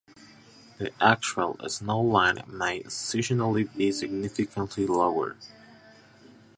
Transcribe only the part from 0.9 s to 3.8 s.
actual snow line may seasonally